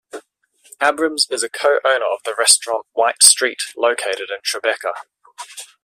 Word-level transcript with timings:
Abrams 0.81 1.27
is 1.29 1.43
a 1.43 1.47
co-owner 1.49 2.05
of 2.11 2.23
the 2.25 2.33
restaurant 2.35 2.87
White 2.93 3.21
Street, 3.21 3.61
located 3.77 4.31
in 4.31 4.39
Tribeca. 4.43 4.93